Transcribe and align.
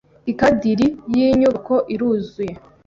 Ikadiri 0.31 0.87
yinyubako 1.13 1.75
iruzuye. 1.93 2.53